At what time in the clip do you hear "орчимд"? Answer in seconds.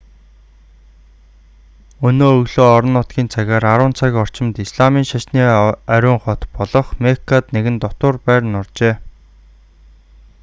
4.23-4.55